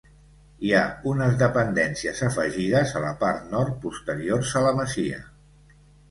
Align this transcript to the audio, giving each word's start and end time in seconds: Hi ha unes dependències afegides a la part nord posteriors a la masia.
Hi 0.67 0.71
ha 0.75 0.79
unes 1.09 1.33
dependències 1.41 2.21
afegides 2.27 2.93
a 2.99 3.01
la 3.03 3.11
part 3.19 3.43
nord 3.51 3.75
posteriors 3.83 4.55
a 4.61 4.63
la 4.69 4.71
masia. 4.79 5.21